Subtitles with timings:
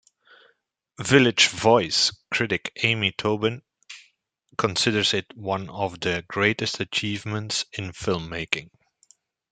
[0.99, 3.61] "Village Voice" critic Amy Taubin
[4.57, 8.71] considers it one of the greatest achievements in filmmaking.